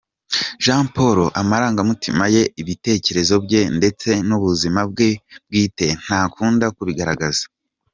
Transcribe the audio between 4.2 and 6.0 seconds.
n’ubuzima bwe bwite